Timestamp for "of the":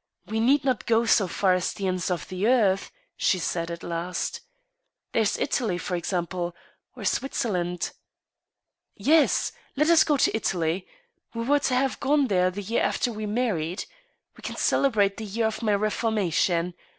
2.10-2.46